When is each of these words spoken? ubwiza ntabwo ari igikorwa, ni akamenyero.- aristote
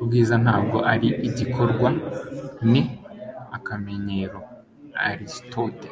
ubwiza 0.00 0.34
ntabwo 0.44 0.76
ari 0.92 1.08
igikorwa, 1.28 1.88
ni 2.70 2.82
akamenyero.- 3.56 4.38
aristote 5.10 5.86